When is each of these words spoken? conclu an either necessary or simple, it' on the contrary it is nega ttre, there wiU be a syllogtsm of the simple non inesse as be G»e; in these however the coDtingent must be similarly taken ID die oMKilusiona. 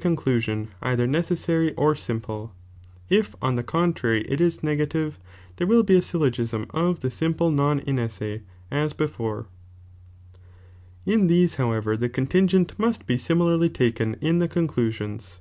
conclu 0.00 0.48
an 0.48 0.68
either 0.80 1.06
necessary 1.06 1.74
or 1.74 1.94
simple, 1.94 2.54
it' 3.10 3.34
on 3.42 3.56
the 3.56 3.62
contrary 3.62 4.22
it 4.22 4.40
is 4.40 4.60
nega 4.60 4.86
ttre, 4.86 5.12
there 5.56 5.66
wiU 5.66 5.84
be 5.84 5.94
a 5.94 6.00
syllogtsm 6.00 6.64
of 6.70 7.00
the 7.00 7.10
simple 7.10 7.50
non 7.50 7.80
inesse 7.80 8.40
as 8.70 8.94
be 8.94 9.06
G»e; 9.06 9.42
in 11.04 11.26
these 11.26 11.56
however 11.56 11.98
the 11.98 12.08
coDtingent 12.08 12.78
must 12.78 13.04
be 13.06 13.18
similarly 13.18 13.68
taken 13.68 14.12
ID 14.22 14.38
die 14.38 14.46
oMKilusiona. 14.48 15.38